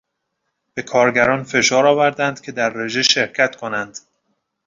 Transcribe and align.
به 0.73 0.81
کارگران 0.81 1.43
فشار 1.43 1.87
آوردند 1.87 2.41
که 2.41 2.51
در 2.51 2.69
رژه 2.69 3.01
شرکت 3.03 3.55
کنند. 3.55 3.97